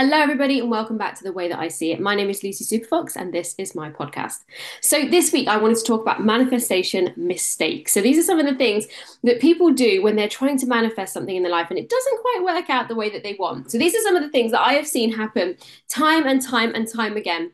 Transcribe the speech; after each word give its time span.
Hello, 0.00 0.16
everybody, 0.16 0.60
and 0.60 0.70
welcome 0.70 0.96
back 0.96 1.14
to 1.18 1.22
The 1.22 1.30
Way 1.30 1.48
That 1.48 1.58
I 1.58 1.68
See 1.68 1.92
It. 1.92 2.00
My 2.00 2.14
name 2.14 2.30
is 2.30 2.42
Lucy 2.42 2.64
Superfox, 2.64 3.16
and 3.16 3.34
this 3.34 3.54
is 3.58 3.74
my 3.74 3.90
podcast. 3.90 4.44
So, 4.80 5.04
this 5.06 5.30
week 5.30 5.46
I 5.46 5.58
wanted 5.58 5.76
to 5.76 5.84
talk 5.84 6.00
about 6.00 6.24
manifestation 6.24 7.12
mistakes. 7.18 7.92
So, 7.92 8.00
these 8.00 8.18
are 8.18 8.22
some 8.22 8.38
of 8.38 8.46
the 8.46 8.54
things 8.54 8.86
that 9.24 9.42
people 9.42 9.70
do 9.70 10.02
when 10.02 10.16
they're 10.16 10.26
trying 10.26 10.56
to 10.60 10.66
manifest 10.66 11.12
something 11.12 11.36
in 11.36 11.42
their 11.42 11.52
life 11.52 11.66
and 11.68 11.78
it 11.78 11.90
doesn't 11.90 12.20
quite 12.22 12.40
work 12.42 12.70
out 12.70 12.88
the 12.88 12.94
way 12.94 13.10
that 13.10 13.22
they 13.22 13.36
want. 13.38 13.70
So, 13.70 13.76
these 13.76 13.94
are 13.94 14.00
some 14.00 14.16
of 14.16 14.22
the 14.22 14.30
things 14.30 14.52
that 14.52 14.62
I 14.62 14.72
have 14.72 14.86
seen 14.86 15.12
happen 15.12 15.58
time 15.90 16.26
and 16.26 16.40
time 16.40 16.74
and 16.74 16.88
time 16.88 17.18
again. 17.18 17.52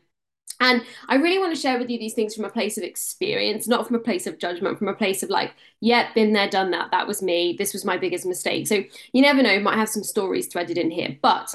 And 0.61 0.83
I 1.09 1.15
really 1.15 1.39
want 1.39 1.53
to 1.53 1.61
share 1.61 1.77
with 1.77 1.89
you 1.89 1.99
these 1.99 2.13
things 2.13 2.33
from 2.33 2.45
a 2.45 2.49
place 2.49 2.77
of 2.77 2.85
experience, 2.85 3.67
not 3.67 3.85
from 3.85 3.97
a 3.97 3.99
place 3.99 4.25
of 4.25 4.39
judgment, 4.39 4.79
from 4.79 4.87
a 4.87 4.93
place 4.93 5.21
of 5.21 5.29
like, 5.29 5.53
yeah, 5.81 6.13
been 6.13 6.31
there, 6.31 6.49
done 6.49 6.71
that. 6.71 6.91
That 6.91 7.07
was 7.07 7.21
me. 7.21 7.57
This 7.59 7.73
was 7.73 7.83
my 7.83 7.97
biggest 7.97 8.25
mistake. 8.25 8.67
So 8.67 8.85
you 9.11 9.21
never 9.21 9.43
know, 9.43 9.59
might 9.59 9.75
have 9.75 9.89
some 9.89 10.05
stories 10.05 10.47
threaded 10.47 10.77
in 10.77 10.91
here. 10.91 11.17
But 11.21 11.53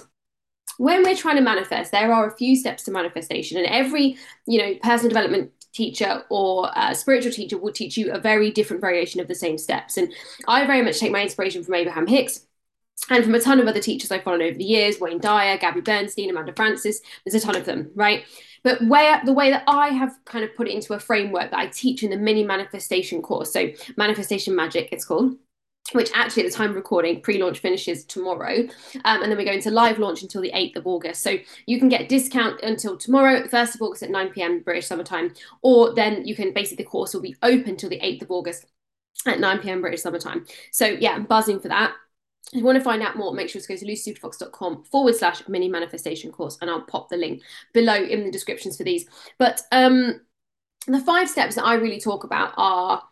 when 0.78 1.02
we're 1.02 1.16
trying 1.16 1.36
to 1.36 1.42
manifest, 1.42 1.92
there 1.92 2.12
are 2.12 2.26
a 2.26 2.36
few 2.36 2.56
steps 2.56 2.82
to 2.84 2.90
manifestation, 2.90 3.58
and 3.58 3.66
every 3.66 4.16
you 4.46 4.58
know 4.58 4.74
personal 4.82 5.08
development 5.08 5.50
teacher 5.72 6.22
or 6.28 6.70
uh, 6.76 6.92
spiritual 6.94 7.32
teacher 7.32 7.56
will 7.56 7.72
teach 7.72 7.96
you 7.96 8.12
a 8.12 8.18
very 8.18 8.50
different 8.50 8.80
variation 8.80 9.20
of 9.20 9.28
the 9.28 9.34
same 9.34 9.56
steps. 9.56 9.96
And 9.96 10.12
I 10.46 10.66
very 10.66 10.82
much 10.82 11.00
take 11.00 11.12
my 11.12 11.22
inspiration 11.22 11.64
from 11.64 11.74
Abraham 11.74 12.06
Hicks 12.06 12.46
and 13.10 13.24
from 13.24 13.34
a 13.34 13.40
ton 13.40 13.58
of 13.58 13.66
other 13.66 13.80
teachers 13.80 14.10
I've 14.10 14.22
followed 14.22 14.42
over 14.42 14.56
the 14.56 14.64
years, 14.64 15.00
Wayne 15.00 15.18
Dyer, 15.18 15.58
Gabby 15.58 15.80
Bernstein, 15.80 16.30
Amanda 16.30 16.52
Frances, 16.54 17.00
there's 17.24 17.42
a 17.42 17.44
ton 17.44 17.56
of 17.56 17.64
them, 17.64 17.90
right? 17.94 18.24
But 18.62 18.78
the 18.78 19.32
way 19.32 19.50
that 19.50 19.64
I 19.66 19.88
have 19.88 20.16
kind 20.24 20.44
of 20.44 20.54
put 20.54 20.68
it 20.68 20.74
into 20.74 20.94
a 20.94 21.00
framework 21.00 21.50
that 21.50 21.58
I 21.58 21.66
teach 21.66 22.04
in 22.04 22.10
the 22.10 22.16
mini 22.16 22.44
manifestation 22.44 23.20
course, 23.20 23.52
so 23.52 23.70
manifestation 23.96 24.54
magic, 24.54 24.90
it's 24.92 25.04
called 25.04 25.36
which 25.92 26.10
actually 26.14 26.44
at 26.44 26.50
the 26.50 26.56
time 26.56 26.70
of 26.70 26.76
recording 26.76 27.20
pre-launch 27.20 27.58
finishes 27.58 28.04
tomorrow 28.04 28.60
um, 29.04 29.22
and 29.22 29.30
then 29.30 29.36
we 29.36 29.44
go 29.44 29.52
into 29.52 29.70
live 29.70 29.98
launch 29.98 30.22
until 30.22 30.40
the 30.40 30.52
8th 30.52 30.76
of 30.76 30.86
august 30.86 31.22
so 31.22 31.36
you 31.66 31.78
can 31.78 31.88
get 31.88 32.08
discount 32.08 32.60
until 32.62 32.96
tomorrow 32.96 33.42
the 33.42 33.48
1st 33.48 33.74
of 33.76 33.82
august 33.82 34.02
at 34.02 34.10
9 34.10 34.28
p.m 34.30 34.60
british 34.60 34.86
summertime 34.86 35.32
or 35.62 35.94
then 35.94 36.26
you 36.26 36.34
can 36.34 36.52
basically 36.52 36.84
the 36.84 36.90
course 36.90 37.14
will 37.14 37.22
be 37.22 37.36
open 37.42 37.76
till 37.76 37.90
the 37.90 38.00
8th 38.00 38.22
of 38.22 38.30
august 38.30 38.66
at 39.26 39.40
9 39.40 39.58
p.m 39.60 39.80
british 39.80 40.02
summertime 40.02 40.46
so 40.72 40.86
yeah 40.86 41.12
i'm 41.12 41.24
buzzing 41.24 41.60
for 41.60 41.68
that 41.68 41.92
if 42.52 42.58
you 42.58 42.64
want 42.64 42.76
to 42.76 42.84
find 42.84 43.02
out 43.02 43.16
more, 43.16 43.32
make 43.32 43.48
sure 43.48 43.62
to 43.62 43.68
go 43.68 43.76
to 43.76 43.86
lucysuperfox.com 43.86 44.84
forward 44.84 45.14
slash 45.14 45.48
mini 45.48 45.68
manifestation 45.68 46.30
course, 46.30 46.58
and 46.60 46.68
I'll 46.68 46.82
pop 46.82 47.08
the 47.08 47.16
link 47.16 47.40
below 47.72 47.94
in 47.94 48.24
the 48.24 48.30
descriptions 48.30 48.76
for 48.76 48.84
these. 48.84 49.06
But 49.38 49.62
um, 49.72 50.20
the 50.86 51.00
five 51.00 51.30
steps 51.30 51.54
that 51.54 51.64
I 51.64 51.74
really 51.74 52.00
talk 52.00 52.24
about 52.24 52.52
are 52.56 53.02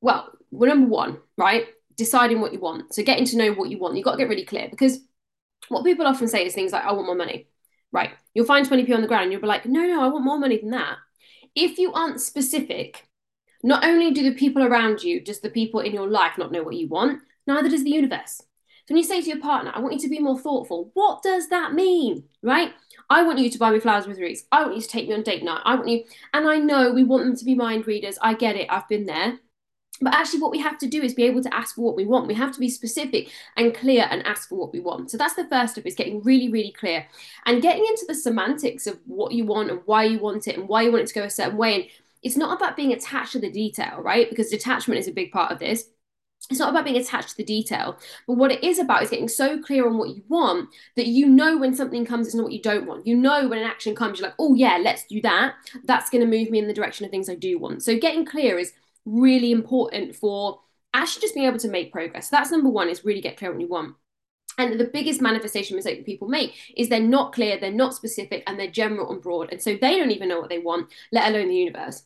well, 0.00 0.30
well, 0.50 0.68
number 0.70 0.88
one, 0.88 1.18
right? 1.36 1.66
Deciding 1.98 2.40
what 2.40 2.54
you 2.54 2.60
want. 2.60 2.94
So 2.94 3.02
getting 3.02 3.26
to 3.26 3.36
know 3.36 3.52
what 3.52 3.68
you 3.68 3.78
want. 3.78 3.96
You've 3.96 4.04
got 4.04 4.12
to 4.12 4.18
get 4.18 4.28
really 4.28 4.46
clear 4.46 4.68
because 4.70 5.00
what 5.68 5.84
people 5.84 6.06
often 6.06 6.28
say 6.28 6.46
is 6.46 6.54
things 6.54 6.72
like, 6.72 6.84
I 6.84 6.92
want 6.92 7.06
more 7.06 7.14
money. 7.14 7.48
Right. 7.92 8.10
You'll 8.32 8.46
find 8.46 8.66
20p 8.66 8.94
on 8.94 9.02
the 9.02 9.08
ground 9.08 9.32
you'll 9.32 9.40
be 9.40 9.46
like, 9.46 9.66
no, 9.66 9.82
no, 9.82 10.02
I 10.02 10.08
want 10.08 10.24
more 10.24 10.38
money 10.38 10.58
than 10.58 10.70
that. 10.70 10.96
If 11.54 11.78
you 11.78 11.92
aren't 11.92 12.20
specific, 12.20 13.06
not 13.62 13.84
only 13.84 14.12
do 14.12 14.22
the 14.22 14.36
people 14.36 14.62
around 14.62 15.02
you, 15.02 15.20
does 15.20 15.40
the 15.40 15.50
people 15.50 15.80
in 15.80 15.92
your 15.92 16.08
life 16.08 16.38
not 16.38 16.52
know 16.52 16.62
what 16.62 16.76
you 16.76 16.88
want, 16.88 17.20
neither 17.46 17.68
does 17.68 17.84
the 17.84 17.90
universe. 17.90 18.42
So 18.88 18.94
when 18.94 19.02
you 19.02 19.04
say 19.04 19.20
to 19.20 19.28
your 19.28 19.40
partner, 19.40 19.72
I 19.74 19.80
want 19.80 19.94
you 19.94 20.00
to 20.00 20.08
be 20.08 20.18
more 20.18 20.38
thoughtful, 20.38 20.90
what 20.94 21.22
does 21.22 21.48
that 21.48 21.74
mean? 21.74 22.24
Right? 22.42 22.72
I 23.10 23.22
want 23.22 23.38
you 23.38 23.50
to 23.50 23.58
buy 23.58 23.70
me 23.70 23.80
flowers 23.80 24.06
with 24.06 24.18
roots. 24.18 24.44
I 24.52 24.62
want 24.62 24.76
you 24.76 24.82
to 24.82 24.88
take 24.88 25.08
me 25.08 25.14
on 25.14 25.22
date 25.22 25.42
night. 25.42 25.60
I 25.64 25.74
want 25.74 25.88
you, 25.88 26.04
and 26.32 26.48
I 26.48 26.58
know 26.58 26.92
we 26.92 27.04
want 27.04 27.24
them 27.24 27.36
to 27.36 27.44
be 27.44 27.54
mind 27.54 27.86
readers. 27.86 28.18
I 28.22 28.34
get 28.34 28.56
it. 28.56 28.68
I've 28.70 28.88
been 28.88 29.06
there. 29.06 29.38
But 30.00 30.14
actually, 30.14 30.40
what 30.40 30.50
we 30.50 30.60
have 30.60 30.78
to 30.78 30.86
do 30.86 31.02
is 31.02 31.14
be 31.14 31.24
able 31.24 31.42
to 31.42 31.54
ask 31.54 31.74
for 31.74 31.82
what 31.82 31.96
we 31.96 32.04
want. 32.04 32.28
We 32.28 32.34
have 32.34 32.52
to 32.52 32.60
be 32.60 32.68
specific 32.68 33.30
and 33.56 33.74
clear 33.74 34.06
and 34.10 34.26
ask 34.26 34.48
for 34.48 34.56
what 34.56 34.72
we 34.72 34.80
want. 34.80 35.10
So 35.10 35.16
that's 35.16 35.34
the 35.34 35.48
first 35.48 35.72
step 35.72 35.86
is 35.86 35.94
getting 35.94 36.22
really, 36.22 36.48
really 36.50 36.72
clear 36.72 37.06
and 37.46 37.62
getting 37.62 37.84
into 37.84 38.04
the 38.06 38.14
semantics 38.14 38.86
of 38.86 38.98
what 39.06 39.32
you 39.32 39.44
want 39.44 39.70
and 39.70 39.80
why 39.86 40.04
you 40.04 40.18
want 40.18 40.46
it 40.46 40.56
and 40.56 40.68
why 40.68 40.82
you 40.82 40.92
want 40.92 41.04
it 41.04 41.08
to 41.08 41.14
go 41.14 41.24
a 41.24 41.30
certain 41.30 41.56
way. 41.56 41.74
And 41.74 41.84
it's 42.22 42.36
not 42.36 42.56
about 42.56 42.76
being 42.76 42.92
attached 42.92 43.32
to 43.32 43.40
the 43.40 43.50
detail, 43.50 44.00
right? 44.00 44.28
Because 44.28 44.50
detachment 44.50 45.00
is 45.00 45.08
a 45.08 45.12
big 45.12 45.32
part 45.32 45.52
of 45.52 45.58
this 45.58 45.86
it's 46.50 46.60
not 46.60 46.70
about 46.70 46.84
being 46.84 46.96
attached 46.96 47.30
to 47.30 47.36
the 47.36 47.44
detail, 47.44 47.98
but 48.26 48.34
what 48.34 48.50
it 48.50 48.64
is 48.64 48.78
about 48.78 49.02
is 49.02 49.10
getting 49.10 49.28
so 49.28 49.60
clear 49.60 49.86
on 49.86 49.98
what 49.98 50.10
you 50.10 50.22
want 50.28 50.70
that 50.96 51.06
you 51.06 51.26
know 51.26 51.58
when 51.58 51.74
something 51.74 52.06
comes, 52.06 52.26
it's 52.26 52.34
not 52.34 52.44
what 52.44 52.52
you 52.52 52.62
don't 52.62 52.86
want. 52.86 53.06
You 53.06 53.16
know 53.16 53.48
when 53.48 53.58
an 53.58 53.66
action 53.66 53.94
comes, 53.94 54.18
you're 54.18 54.28
like, 54.28 54.36
oh 54.38 54.54
yeah, 54.54 54.78
let's 54.78 55.04
do 55.06 55.20
that. 55.22 55.54
That's 55.84 56.08
going 56.08 56.22
to 56.22 56.38
move 56.38 56.50
me 56.50 56.58
in 56.58 56.66
the 56.66 56.72
direction 56.72 57.04
of 57.04 57.10
things 57.10 57.28
I 57.28 57.34
do 57.34 57.58
want. 57.58 57.82
So 57.82 57.98
getting 57.98 58.24
clear 58.24 58.58
is 58.58 58.72
really 59.08 59.52
important 59.52 60.14
for 60.14 60.60
actually 60.94 61.22
just 61.22 61.34
being 61.34 61.46
able 61.46 61.58
to 61.58 61.68
make 61.68 61.92
progress. 61.92 62.30
So 62.30 62.36
that's 62.36 62.50
number 62.50 62.68
one 62.68 62.88
is 62.88 63.04
really 63.04 63.20
get 63.20 63.36
clear 63.36 63.50
what 63.50 63.60
you 63.60 63.68
want. 63.68 63.94
And 64.58 64.78
the 64.78 64.90
biggest 64.92 65.22
manifestation 65.22 65.76
mistake 65.76 65.98
that 65.98 66.06
people 66.06 66.28
make 66.28 66.54
is 66.76 66.88
they're 66.88 67.00
not 67.00 67.32
clear, 67.32 67.58
they're 67.58 67.70
not 67.70 67.94
specific, 67.94 68.42
and 68.46 68.58
they're 68.58 68.70
general 68.70 69.12
and 69.12 69.22
broad. 69.22 69.52
And 69.52 69.62
so 69.62 69.76
they 69.80 69.96
don't 69.98 70.10
even 70.10 70.28
know 70.28 70.40
what 70.40 70.48
they 70.48 70.58
want, 70.58 70.90
let 71.12 71.28
alone 71.28 71.48
the 71.48 71.54
universe. 71.54 72.02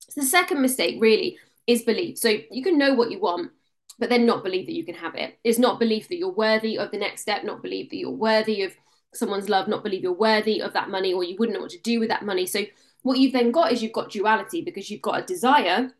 So 0.00 0.20
the 0.20 0.26
second 0.26 0.60
mistake 0.60 0.96
really 1.00 1.38
is 1.66 1.82
belief. 1.82 2.18
So 2.18 2.36
you 2.50 2.62
can 2.62 2.76
know 2.76 2.94
what 2.94 3.10
you 3.10 3.18
want, 3.18 3.50
but 3.98 4.10
then 4.10 4.26
not 4.26 4.44
believe 4.44 4.66
that 4.66 4.74
you 4.74 4.84
can 4.84 4.94
have 4.94 5.14
it. 5.14 5.38
Is 5.42 5.58
not 5.58 5.80
belief 5.80 6.08
that 6.08 6.18
you're 6.18 6.30
worthy 6.30 6.76
of 6.76 6.90
the 6.90 6.98
next 6.98 7.22
step, 7.22 7.44
not 7.44 7.62
believe 7.62 7.88
that 7.88 7.96
you're 7.96 8.10
worthy 8.10 8.62
of 8.62 8.74
someone's 9.14 9.48
love, 9.48 9.66
not 9.66 9.82
believe 9.82 10.02
you're 10.02 10.12
worthy 10.12 10.60
of 10.60 10.74
that 10.74 10.90
money, 10.90 11.14
or 11.14 11.24
you 11.24 11.36
wouldn't 11.38 11.56
know 11.56 11.62
what 11.62 11.70
to 11.70 11.80
do 11.80 11.98
with 11.98 12.10
that 12.10 12.26
money. 12.26 12.44
So 12.44 12.64
what 13.02 13.18
you've 13.18 13.32
then 13.32 13.52
got 13.52 13.72
is 13.72 13.82
you've 13.82 13.92
got 13.92 14.10
duality 14.10 14.60
because 14.60 14.90
you've 14.90 15.00
got 15.00 15.20
a 15.20 15.26
desire 15.26 15.92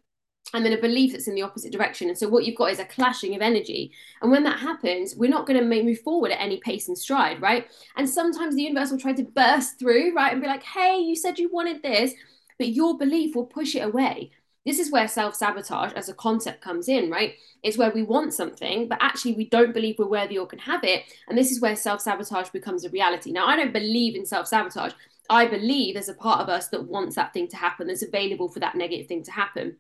and 0.55 0.65
then 0.65 0.73
a 0.73 0.81
belief 0.81 1.13
that's 1.13 1.29
in 1.29 1.35
the 1.35 1.43
opposite 1.43 1.73
direction. 1.73 2.09
And 2.09 2.17
so 2.17 2.29
what 2.29 2.45
you've 2.45 2.57
got 2.57 2.71
is 2.71 2.79
a 2.79 2.85
clashing 2.85 3.35
of 3.35 3.43
energy. 3.43 3.93
And 4.23 4.31
when 4.31 4.45
that 4.45 4.61
happens, 4.61 5.15
we're 5.17 5.31
not 5.31 5.47
going 5.47 5.59
to 5.59 5.83
move 5.83 6.01
forward 6.01 6.31
at 6.31 6.41
any 6.41 6.59
pace 6.59 6.89
and 6.89 6.97
stride, 6.97 7.43
right? 7.43 7.67
And 7.97 8.09
sometimes 8.09 8.55
the 8.55 8.63
universe 8.63 8.91
will 8.91 8.99
try 8.99 9.13
to 9.13 9.25
burst 9.25 9.79
through, 9.79 10.15
right? 10.15 10.33
And 10.33 10.41
be 10.41 10.47
like, 10.49 10.63
hey, 10.63 10.99
you 10.99 11.17
said 11.17 11.39
you 11.39 11.51
wanted 11.51 11.83
this, 11.83 12.13
but 12.59 12.69
your 12.69 12.97
belief 12.97 13.35
will 13.35 13.47
push 13.47 13.75
it 13.75 13.81
away. 13.81 14.31
This 14.65 14.79
is 14.81 14.91
where 14.91 15.07
self 15.07 15.35
sabotage 15.37 15.93
as 15.93 16.09
a 16.09 16.15
concept 16.15 16.61
comes 16.61 16.89
in, 16.89 17.11
right? 17.11 17.35
It's 17.63 17.79
where 17.79 17.93
we 17.93 18.03
want 18.03 18.35
something, 18.35 18.89
but 18.89 18.99
actually 19.01 19.35
we 19.35 19.49
don't 19.49 19.75
believe 19.75 19.97
we're 19.99 20.09
worthy 20.09 20.39
or 20.39 20.47
can 20.47 20.59
have 20.59 20.83
it. 20.83 21.05
And 21.29 21.39
this 21.39 21.53
is 21.53 21.61
where 21.61 21.77
self 21.77 22.01
sabotage 22.01 22.51
becomes 22.51 22.85
a 22.85 22.91
reality. 22.91 23.31
Now, 23.31 23.47
I 23.47 23.57
don't 23.57 23.73
believe 23.73 24.17
in 24.17 24.27
self 24.27 24.49
sabotage. 24.49 24.93
I 25.29 25.47
believe 25.47 25.95
there's 25.95 26.09
a 26.09 26.15
part 26.15 26.41
of 26.41 26.49
us 26.49 26.69
that 26.69 26.87
wants 26.87 27.17
that 27.17 27.33
thing 27.33 27.49
to 27.49 27.57
happen, 27.57 27.87
that's 27.87 28.03
available 28.03 28.49
for 28.49 28.61
that 28.61 28.77
negative 28.77 29.07
thing 29.07 29.23
to 29.25 29.33
happen. 29.33 29.77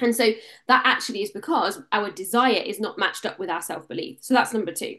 And 0.00 0.14
so 0.14 0.32
that 0.66 0.82
actually 0.84 1.22
is 1.22 1.30
because 1.30 1.80
our 1.92 2.10
desire 2.10 2.62
is 2.64 2.80
not 2.80 2.98
matched 2.98 3.24
up 3.24 3.38
with 3.38 3.50
our 3.50 3.62
self 3.62 3.86
belief. 3.88 4.18
So 4.20 4.34
that's 4.34 4.52
number 4.52 4.72
two. 4.72 4.96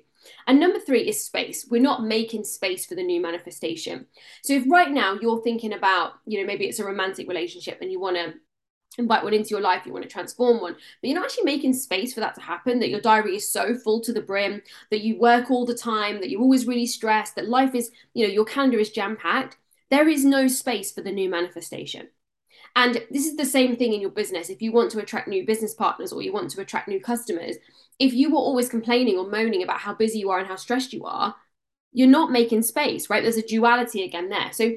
And 0.48 0.60
number 0.60 0.80
three 0.80 1.08
is 1.08 1.24
space. 1.24 1.68
We're 1.70 1.82
not 1.82 2.04
making 2.04 2.46
space 2.46 2.86
for 2.86 2.96
the 2.96 3.04
new 3.04 3.22
manifestation. 3.22 4.08
So 4.44 4.54
if 4.54 4.64
right 4.68 4.92
now 4.92 5.18
you're 5.22 5.44
thinking 5.44 5.74
about, 5.74 6.14
you 6.26 6.40
know, 6.40 6.48
maybe 6.48 6.66
it's 6.66 6.80
a 6.80 6.86
romantic 6.86 7.28
relationship 7.28 7.80
and 7.82 7.92
you 7.92 8.00
want 8.00 8.16
to 8.18 8.34
invite 8.98 9.24
one 9.24 9.34
into 9.34 9.50
your 9.50 9.62
life, 9.62 9.86
you 9.86 9.92
want 9.92 10.04
to 10.04 10.10
transform 10.10 10.62
one, 10.62 10.74
but 10.74 11.08
you're 11.08 11.20
not 11.20 11.26
actually 11.26 11.44
making 11.44 11.74
space 11.74 12.14
for 12.14 12.22
that 12.22 12.36
to 12.36 12.42
happen, 12.42 12.80
that 12.80 12.90
your 12.90 13.02
diary 13.02 13.36
is 13.36 13.52
so 13.52 13.76
full 13.76 14.02
to 14.02 14.14
the 14.14 14.22
brim, 14.22 14.62
that 14.90 15.02
you 15.02 15.20
work 15.20 15.52
all 15.52 15.66
the 15.66 15.76
time, 15.76 16.22
that 16.22 16.30
you're 16.30 16.42
always 16.42 16.66
really 16.66 16.88
stressed, 16.88 17.36
that 17.36 17.50
life 17.50 17.76
is, 17.76 17.92
you 18.14 18.26
know, 18.26 18.34
your 18.34 18.46
calendar 18.46 18.80
is 18.80 18.90
jam 18.90 19.18
packed, 19.18 19.58
there 19.90 20.08
is 20.08 20.26
no 20.26 20.48
space 20.48 20.92
for 20.92 21.02
the 21.02 21.12
new 21.12 21.30
manifestation. 21.30 22.08
And 22.76 23.02
this 23.10 23.26
is 23.26 23.38
the 23.38 23.46
same 23.46 23.78
thing 23.78 23.94
in 23.94 24.02
your 24.02 24.10
business. 24.10 24.50
If 24.50 24.62
you 24.62 24.72
want 24.72 24.92
to 24.92 25.00
attract 25.00 25.28
new 25.28 25.46
business 25.46 25.74
partners 25.74 26.12
or 26.12 26.22
you 26.22 26.34
want 26.34 26.50
to 26.52 26.62
attract 26.62 26.88
new 26.88 27.00
customers, 27.00 27.56
if 28.00 28.14
you 28.14 28.32
were 28.32 28.38
always 28.38 28.68
complaining 28.68 29.18
or 29.18 29.30
moaning 29.30 29.64
about 29.64 29.80
how 29.80 29.94
busy 29.94 30.20
you 30.20 30.30
are 30.30 30.40
and 30.40 30.48
how 30.48 30.58
stressed 30.58 30.92
you 30.92 31.06
are, 31.06 31.36
you're 31.94 32.08
not 32.08 32.32
making 32.32 32.62
space, 32.64 33.10
right? 33.10 33.24
There's 33.24 33.38
a 33.38 33.42
duality 33.42 34.04
again 34.04 34.30
there. 34.30 34.52
So 34.52 34.74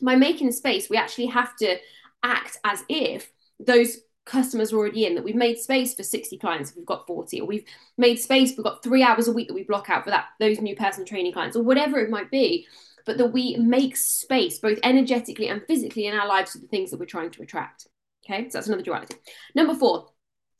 by 0.00 0.16
making 0.16 0.52
space, 0.52 0.88
we 0.88 0.96
actually 0.96 1.26
have 1.26 1.54
to 1.56 1.76
act 2.22 2.56
as 2.64 2.82
if 2.88 3.30
those 3.60 3.98
customers 4.24 4.72
are 4.72 4.78
already 4.78 5.04
in 5.04 5.14
that 5.14 5.24
we've 5.24 5.34
made 5.34 5.58
space 5.58 5.94
for 5.94 6.02
60 6.02 6.38
clients 6.38 6.70
if 6.70 6.76
we've 6.76 6.86
got 6.86 7.06
40 7.06 7.42
or 7.42 7.46
we've 7.46 7.66
made 7.98 8.18
space 8.18 8.54
we've 8.56 8.64
got 8.64 8.82
three 8.82 9.02
hours 9.02 9.28
a 9.28 9.32
week 9.32 9.48
that 9.48 9.54
we 9.54 9.64
block 9.64 9.90
out 9.90 10.02
for 10.02 10.08
that 10.10 10.28
those 10.40 10.60
new 10.60 10.74
personal 10.74 11.06
training 11.06 11.32
clients 11.32 11.56
or 11.56 11.62
whatever 11.62 11.98
it 11.98 12.08
might 12.08 12.30
be 12.30 12.66
but 13.04 13.18
that 13.18 13.32
we 13.32 13.56
make 13.56 13.96
space 13.96 14.58
both 14.58 14.78
energetically 14.82 15.48
and 15.48 15.62
physically 15.66 16.06
in 16.06 16.14
our 16.14 16.26
lives 16.26 16.52
for 16.52 16.58
the 16.58 16.66
things 16.66 16.90
that 16.90 17.00
we're 17.00 17.06
trying 17.06 17.30
to 17.30 17.42
attract 17.42 17.86
okay 18.24 18.48
so 18.48 18.58
that's 18.58 18.68
another 18.68 18.82
duality 18.82 19.16
number 19.54 19.74
four 19.74 20.08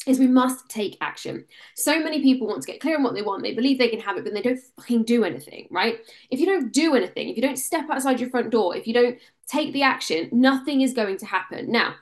is 0.06 0.18
we 0.18 0.26
must 0.26 0.68
take 0.68 0.96
action. 1.00 1.44
So 1.76 1.98
many 2.02 2.22
people 2.22 2.46
want 2.46 2.62
to 2.62 2.70
get 2.70 2.80
clear 2.80 2.96
on 2.96 3.02
what 3.02 3.14
they 3.14 3.22
want. 3.22 3.42
They 3.42 3.54
believe 3.54 3.78
they 3.78 3.88
can 3.88 4.00
have 4.00 4.16
it, 4.16 4.24
but 4.24 4.34
they 4.34 4.42
don't 4.42 4.60
fucking 4.76 5.04
do 5.04 5.24
anything, 5.24 5.66
right? 5.70 5.98
If 6.30 6.40
you 6.40 6.46
don't 6.46 6.72
do 6.72 6.94
anything, 6.94 7.28
if 7.28 7.36
you 7.36 7.42
don't 7.42 7.56
step 7.56 7.88
outside 7.90 8.20
your 8.20 8.30
front 8.30 8.50
door, 8.50 8.76
if 8.76 8.86
you 8.86 8.94
don't 8.94 9.18
take 9.46 9.72
the 9.72 9.82
action, 9.82 10.28
nothing 10.32 10.82
is 10.82 10.92
going 10.92 11.18
to 11.18 11.26
happen. 11.26 11.70
Now, 11.70 11.94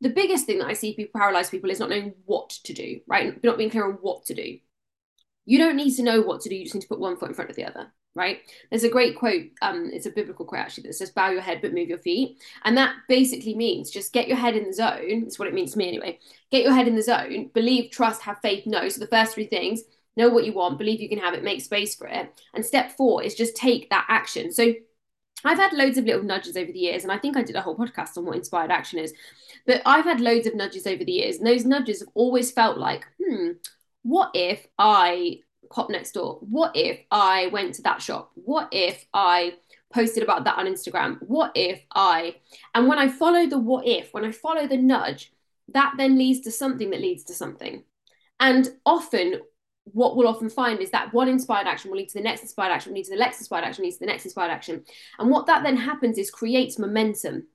the 0.00 0.08
biggest 0.08 0.46
thing 0.46 0.58
that 0.58 0.68
I 0.68 0.72
see 0.72 0.94
people 0.94 1.18
paralyze 1.18 1.50
people 1.50 1.70
is 1.70 1.80
not 1.80 1.90
knowing 1.90 2.14
what 2.24 2.50
to 2.64 2.72
do, 2.72 3.00
right? 3.06 3.42
Not 3.44 3.58
being 3.58 3.70
clear 3.70 3.84
on 3.84 3.98
what 4.00 4.24
to 4.26 4.34
do. 4.34 4.58
You 5.46 5.58
don't 5.58 5.76
need 5.76 5.94
to 5.96 6.02
know 6.02 6.20
what 6.20 6.40
to 6.42 6.48
do, 6.48 6.54
you 6.54 6.64
just 6.64 6.74
need 6.74 6.82
to 6.82 6.88
put 6.88 7.00
one 7.00 7.16
foot 7.16 7.28
in 7.28 7.34
front 7.34 7.50
of 7.50 7.56
the 7.56 7.64
other, 7.64 7.92
right? 8.14 8.38
There's 8.70 8.84
a 8.84 8.90
great 8.90 9.16
quote, 9.18 9.46
um, 9.62 9.90
it's 9.92 10.06
a 10.06 10.10
biblical 10.10 10.44
quote 10.44 10.60
actually 10.60 10.84
that 10.84 10.94
says, 10.94 11.10
bow 11.10 11.30
your 11.30 11.40
head 11.40 11.60
but 11.62 11.72
move 11.72 11.88
your 11.88 11.98
feet. 11.98 12.38
And 12.64 12.76
that 12.76 12.94
basically 13.08 13.54
means 13.54 13.90
just 13.90 14.12
get 14.12 14.28
your 14.28 14.36
head 14.36 14.56
in 14.56 14.64
the 14.64 14.72
zone. 14.72 15.22
That's 15.22 15.38
what 15.38 15.48
it 15.48 15.54
means 15.54 15.72
to 15.72 15.78
me 15.78 15.88
anyway. 15.88 16.18
Get 16.50 16.62
your 16.62 16.74
head 16.74 16.88
in 16.88 16.96
the 16.96 17.02
zone, 17.02 17.50
believe, 17.54 17.90
trust, 17.90 18.22
have 18.22 18.38
faith, 18.40 18.66
know. 18.66 18.88
So 18.88 19.00
the 19.00 19.06
first 19.06 19.34
three 19.34 19.46
things, 19.46 19.82
know 20.16 20.28
what 20.28 20.44
you 20.44 20.52
want, 20.52 20.78
believe 20.78 21.00
you 21.00 21.08
can 21.08 21.18
have 21.18 21.34
it, 21.34 21.44
make 21.44 21.62
space 21.62 21.94
for 21.94 22.06
it. 22.06 22.32
And 22.54 22.64
step 22.64 22.96
four 22.96 23.22
is 23.22 23.34
just 23.34 23.56
take 23.56 23.90
that 23.90 24.06
action. 24.08 24.52
So 24.52 24.74
I've 25.44 25.58
had 25.58 25.72
loads 25.72 25.96
of 25.96 26.04
little 26.04 26.22
nudges 26.22 26.56
over 26.56 26.70
the 26.70 26.78
years, 26.78 27.02
and 27.02 27.12
I 27.12 27.18
think 27.18 27.36
I 27.36 27.42
did 27.42 27.56
a 27.56 27.62
whole 27.62 27.76
podcast 27.76 28.16
on 28.16 28.26
what 28.26 28.36
inspired 28.36 28.70
action 28.70 28.98
is. 28.98 29.14
But 29.66 29.82
I've 29.86 30.04
had 30.04 30.20
loads 30.20 30.46
of 30.46 30.54
nudges 30.54 30.86
over 30.86 31.04
the 31.04 31.12
years, 31.12 31.36
and 31.36 31.46
those 31.46 31.64
nudges 31.64 32.00
have 32.00 32.08
always 32.14 32.50
felt 32.50 32.76
like, 32.76 33.06
hmm, 33.22 33.52
what 34.02 34.30
if 34.34 34.66
I 34.78 35.40
pop 35.70 35.90
next 35.90 36.12
door? 36.12 36.38
What 36.40 36.72
if 36.74 37.00
I 37.10 37.48
went 37.48 37.74
to 37.74 37.82
that 37.82 38.02
shop? 38.02 38.30
What 38.34 38.68
if 38.72 39.04
I 39.14 39.54
posted 39.92 40.22
about 40.22 40.44
that 40.44 40.58
on 40.58 40.66
Instagram? 40.66 41.18
What 41.20 41.52
if 41.54 41.82
I? 41.94 42.36
And 42.74 42.88
when 42.88 42.98
I 42.98 43.08
follow 43.08 43.46
the 43.46 43.58
what 43.58 43.86
if, 43.86 44.12
when 44.12 44.24
I 44.24 44.32
follow 44.32 44.66
the 44.66 44.76
nudge, 44.76 45.32
that 45.72 45.94
then 45.96 46.18
leads 46.18 46.40
to 46.40 46.50
something 46.50 46.90
that 46.90 47.00
leads 47.00 47.24
to 47.24 47.34
something. 47.34 47.84
And 48.38 48.68
often 48.86 49.40
what 49.84 50.16
we'll 50.16 50.28
often 50.28 50.48
find 50.48 50.80
is 50.80 50.90
that 50.90 51.12
one 51.12 51.28
inspired 51.28 51.66
action 51.66 51.90
will 51.90 51.98
lead 51.98 52.08
to 52.08 52.18
the 52.18 52.24
next 52.24 52.42
inspired 52.42 52.70
action, 52.70 52.92
will 52.92 52.98
lead 52.98 53.04
to 53.04 53.10
the 53.10 53.16
next 53.16 53.38
inspired 53.38 53.64
action, 53.64 53.84
leads 53.84 53.96
to 53.96 54.00
the 54.00 54.10
next 54.10 54.24
inspired 54.24 54.50
action. 54.50 54.84
And 55.18 55.30
what 55.30 55.46
that 55.46 55.62
then 55.62 55.76
happens 55.76 56.18
is 56.18 56.30
creates 56.30 56.78
momentum. 56.78 57.46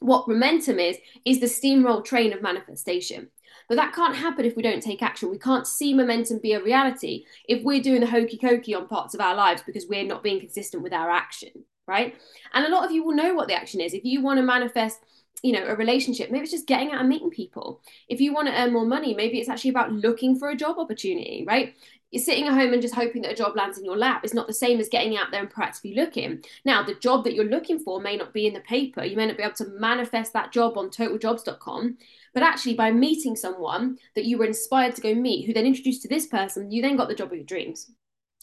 What 0.00 0.28
momentum 0.28 0.78
is, 0.78 0.96
is 1.24 1.40
the 1.40 1.46
steamroll 1.46 2.04
train 2.04 2.32
of 2.32 2.42
manifestation. 2.42 3.28
But 3.70 3.76
that 3.76 3.94
can't 3.94 4.16
happen 4.16 4.44
if 4.44 4.56
we 4.56 4.64
don't 4.64 4.82
take 4.82 5.00
action. 5.00 5.30
We 5.30 5.38
can't 5.38 5.64
see 5.64 5.94
momentum 5.94 6.40
be 6.40 6.54
a 6.54 6.62
reality 6.62 7.24
if 7.48 7.62
we're 7.62 7.80
doing 7.80 8.00
the 8.00 8.06
hokey 8.08 8.36
cokey 8.36 8.76
on 8.76 8.88
parts 8.88 9.14
of 9.14 9.20
our 9.20 9.36
lives 9.36 9.62
because 9.64 9.86
we're 9.88 10.04
not 10.04 10.24
being 10.24 10.40
consistent 10.40 10.82
with 10.82 10.92
our 10.92 11.08
action, 11.08 11.50
right? 11.86 12.16
And 12.52 12.66
a 12.66 12.68
lot 12.68 12.84
of 12.84 12.90
you 12.90 13.04
will 13.04 13.14
know 13.14 13.32
what 13.32 13.46
the 13.46 13.54
action 13.54 13.80
is. 13.80 13.94
If 13.94 14.04
you 14.04 14.22
want 14.22 14.38
to 14.38 14.42
manifest 14.42 14.98
you 15.42 15.52
know 15.52 15.64
a 15.64 15.74
relationship 15.74 16.30
maybe 16.30 16.42
it's 16.42 16.50
just 16.50 16.66
getting 16.66 16.90
out 16.90 17.00
and 17.00 17.08
meeting 17.08 17.30
people 17.30 17.80
if 18.10 18.20
you 18.20 18.34
want 18.34 18.46
to 18.46 18.60
earn 18.60 18.74
more 18.74 18.84
money 18.84 19.14
maybe 19.14 19.38
it's 19.38 19.48
actually 19.48 19.70
about 19.70 19.90
looking 19.90 20.38
for 20.38 20.50
a 20.50 20.56
job 20.56 20.76
opportunity 20.78 21.44
right 21.46 21.74
you're 22.10 22.22
sitting 22.22 22.46
at 22.46 22.54
home 22.54 22.72
and 22.72 22.82
just 22.82 22.94
hoping 22.94 23.22
that 23.22 23.32
a 23.32 23.36
job 23.36 23.56
lands 23.56 23.78
in 23.78 23.84
your 23.84 23.96
lap. 23.96 24.24
Is 24.24 24.34
not 24.34 24.46
the 24.46 24.52
same 24.52 24.80
as 24.80 24.88
getting 24.88 25.16
out 25.16 25.30
there 25.30 25.40
and 25.40 25.50
practically 25.50 25.94
looking. 25.94 26.42
Now 26.64 26.82
the 26.82 26.94
job 26.94 27.24
that 27.24 27.34
you're 27.34 27.44
looking 27.44 27.78
for 27.78 28.00
may 28.00 28.16
not 28.16 28.32
be 28.32 28.46
in 28.46 28.54
the 28.54 28.60
paper. 28.60 29.04
You 29.04 29.16
may 29.16 29.26
not 29.26 29.36
be 29.36 29.42
able 29.42 29.54
to 29.54 29.68
manifest 29.78 30.32
that 30.32 30.52
job 30.52 30.76
on 30.76 30.90
totaljobs.com 30.90 31.96
but 32.32 32.42
actually 32.42 32.74
by 32.74 32.92
meeting 32.92 33.34
someone 33.34 33.98
that 34.14 34.24
you 34.24 34.38
were 34.38 34.44
inspired 34.44 34.94
to 34.94 35.00
go 35.00 35.14
meet 35.14 35.46
who 35.46 35.52
then 35.52 35.66
introduced 35.66 36.02
to 36.02 36.08
this 36.08 36.26
person 36.26 36.70
you 36.70 36.80
then 36.80 36.96
got 36.96 37.08
the 37.08 37.14
job 37.14 37.30
of 37.30 37.36
your 37.36 37.44
dreams. 37.44 37.90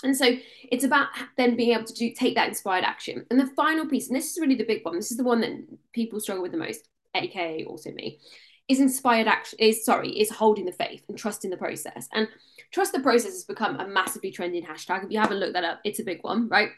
And 0.04 0.16
so 0.16 0.38
it's 0.72 0.84
about 0.84 1.08
then 1.38 1.56
being 1.56 1.74
able 1.74 1.86
to 1.86 1.94
do 1.94 2.14
take 2.14 2.36
that 2.36 2.48
inspired 2.48 2.84
action. 2.84 3.26
And 3.32 3.40
the 3.40 3.48
final 3.48 3.88
piece, 3.88 4.08
and 4.08 4.16
this 4.16 4.32
is 4.32 4.38
really 4.38 4.56
the 4.56 4.64
big 4.64 4.86
one, 4.86 4.96
this 4.96 5.12
is 5.12 5.18
the 5.18 5.24
one 5.24 5.42
that 5.42 5.68
people 5.94 6.20
struggle 6.20 6.44
with 6.44 6.52
the 6.52 6.58
most, 6.58 6.88
aka 7.16 7.66
also 7.66 7.92
me, 7.92 8.20
is 8.68 8.80
inspired 8.80 9.28
action 9.28 9.60
is 9.60 9.86
sorry, 9.86 10.10
is 10.10 10.30
holding 10.30 10.66
the 10.66 10.72
faith 10.72 11.04
and 11.08 11.18
trusting 11.18 11.50
the 11.50 11.58
process. 11.58 12.08
And 12.14 12.28
trust 12.72 12.92
the 12.92 13.00
process 13.00 13.32
has 13.32 13.44
become 13.44 13.80
a 13.80 13.88
massively 13.88 14.32
trending 14.32 14.66
hashtag. 14.66 15.06
If 15.06 15.12
you 15.12 15.20
haven't 15.20 15.40
looked 15.40 15.54
that 15.54 15.64
up, 15.64 15.80
it's 15.84 16.00
a 16.00 16.04
big 16.04 16.24
one, 16.24 16.48
right? 16.50 16.70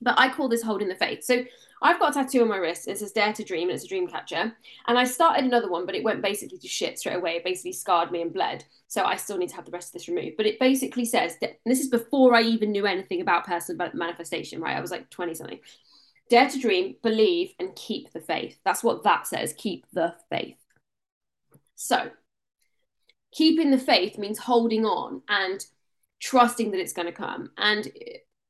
But 0.00 0.18
I 0.18 0.30
call 0.30 0.48
this 0.48 0.62
holding 0.62 0.88
the 0.88 0.94
faith. 0.94 1.24
So 1.24 1.44
I've 1.80 1.98
got 1.98 2.10
a 2.10 2.14
tattoo 2.14 2.42
on 2.42 2.48
my 2.48 2.56
wrist. 2.56 2.88
It 2.88 2.98
says 2.98 3.12
Dare 3.12 3.32
to 3.32 3.44
Dream, 3.44 3.68
and 3.68 3.76
it's 3.76 3.84
a 3.84 3.88
dream 3.88 4.08
catcher. 4.08 4.52
And 4.86 4.98
I 4.98 5.04
started 5.04 5.44
another 5.44 5.70
one, 5.70 5.86
but 5.86 5.94
it 5.94 6.04
went 6.04 6.22
basically 6.22 6.58
to 6.58 6.68
shit 6.68 6.98
straight 6.98 7.16
away. 7.16 7.36
It 7.36 7.44
basically 7.44 7.72
scarred 7.72 8.10
me 8.10 8.22
and 8.22 8.32
bled. 8.32 8.64
So 8.88 9.04
I 9.04 9.16
still 9.16 9.38
need 9.38 9.48
to 9.50 9.56
have 9.56 9.64
the 9.64 9.70
rest 9.70 9.88
of 9.88 9.92
this 9.94 10.08
removed. 10.08 10.36
But 10.36 10.46
it 10.46 10.58
basically 10.58 11.04
says, 11.04 11.36
that, 11.40 11.58
this 11.64 11.80
is 11.80 11.88
before 11.88 12.34
I 12.34 12.42
even 12.42 12.72
knew 12.72 12.86
anything 12.86 13.20
about 13.20 13.46
personal 13.46 13.90
manifestation, 13.94 14.60
right? 14.60 14.76
I 14.76 14.80
was 14.80 14.90
like 14.90 15.08
20 15.10 15.34
something. 15.34 15.60
Dare 16.28 16.48
to 16.48 16.58
dream, 16.58 16.96
believe, 17.02 17.54
and 17.58 17.74
keep 17.74 18.12
the 18.12 18.20
faith. 18.20 18.58
That's 18.64 18.84
what 18.84 19.04
that 19.04 19.26
says. 19.26 19.54
Keep 19.56 19.86
the 19.92 20.14
faith. 20.30 20.56
So, 21.80 22.10
keeping 23.32 23.70
the 23.70 23.78
faith 23.78 24.18
means 24.18 24.36
holding 24.36 24.84
on 24.84 25.22
and 25.28 25.64
trusting 26.20 26.72
that 26.72 26.80
it's 26.80 26.92
going 26.92 27.06
to 27.06 27.12
come. 27.12 27.52
And 27.56 27.88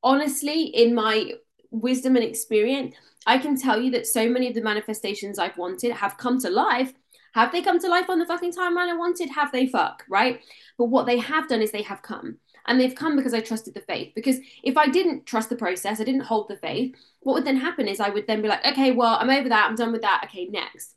honestly, 0.03 0.63
in 0.63 0.95
my 0.95 1.33
wisdom 1.71 2.17
and 2.17 2.25
experience, 2.25 2.95
I 3.27 3.37
can 3.37 3.61
tell 3.61 3.79
you 3.79 3.91
that 3.91 4.07
so 4.07 4.31
many 4.31 4.49
of 4.49 4.55
the 4.55 4.63
manifestations 4.63 5.39
I've 5.39 5.59
wanted 5.59 5.93
have 5.93 6.17
come 6.17 6.41
to 6.41 6.49
life. 6.49 6.95
Have 7.35 7.53
they 7.53 7.61
come 7.61 7.79
to 7.81 7.89
life 7.89 8.09
on 8.09 8.19
the 8.19 8.25
fucking 8.25 8.53
timeline 8.53 8.89
I 8.89 8.97
wanted? 8.97 9.29
Have 9.29 9.53
they 9.53 9.67
fuck, 9.67 10.05
right? 10.09 10.41
But 10.79 10.87
what 10.87 11.05
they 11.05 11.19
have 11.19 11.49
done 11.49 11.61
is 11.61 11.71
they 11.71 11.83
have 11.83 12.01
come. 12.01 12.39
And 12.67 12.81
they've 12.81 12.95
come 12.95 13.15
because 13.15 13.35
I 13.35 13.41
trusted 13.41 13.75
the 13.75 13.83
faith. 13.83 14.15
Because 14.15 14.39
if 14.63 14.79
I 14.79 14.89
didn't 14.89 15.27
trust 15.27 15.51
the 15.51 15.57
process, 15.57 16.01
I 16.01 16.05
didn't 16.05 16.23
hold 16.23 16.49
the 16.49 16.57
faith, 16.57 16.97
what 17.21 17.35
would 17.35 17.45
then 17.45 17.59
happen 17.59 17.89
is 17.89 18.01
I 18.01 18.09
would 18.09 18.27
then 18.27 18.41
be 18.41 18.49
like, 18.49 18.67
okay, 18.67 18.93
well, 18.93 19.19
I'm 19.21 19.29
over 19.29 19.51
that. 19.51 19.69
I'm 19.69 19.77
done 19.77 19.93
with 19.93 20.01
that. 20.01 20.23
Okay, 20.25 20.47
next. 20.47 20.95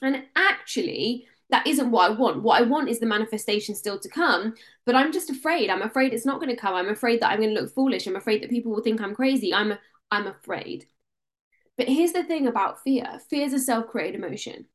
And 0.00 0.24
actually, 0.34 1.26
that 1.50 1.66
isn't 1.66 1.90
what 1.90 2.10
I 2.10 2.14
want. 2.14 2.42
What 2.42 2.60
I 2.60 2.64
want 2.64 2.88
is 2.88 3.00
the 3.00 3.06
manifestation 3.06 3.74
still 3.74 3.98
to 3.98 4.08
come, 4.08 4.54
but 4.84 4.94
I'm 4.94 5.12
just 5.12 5.30
afraid. 5.30 5.70
I'm 5.70 5.82
afraid 5.82 6.12
it's 6.12 6.26
not 6.26 6.40
going 6.40 6.54
to 6.54 6.60
come. 6.60 6.74
I'm 6.74 6.90
afraid 6.90 7.20
that 7.20 7.30
I'm 7.30 7.40
going 7.40 7.54
to 7.54 7.60
look 7.60 7.74
foolish. 7.74 8.06
I'm 8.06 8.16
afraid 8.16 8.42
that 8.42 8.50
people 8.50 8.72
will 8.72 8.82
think 8.82 9.00
I'm 9.00 9.14
crazy. 9.14 9.54
I'm 9.54 9.74
I'm 10.10 10.26
afraid. 10.26 10.86
But 11.76 11.88
here's 11.88 12.12
the 12.12 12.24
thing 12.24 12.46
about 12.46 12.82
fear. 12.82 13.20
Fear 13.30 13.46
is 13.46 13.52
a 13.52 13.58
self-created 13.58 14.18
emotion. 14.18 14.66